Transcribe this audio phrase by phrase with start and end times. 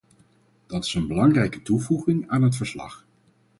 [0.67, 3.05] Dat is een belangrijke toevoeging aan het verslag.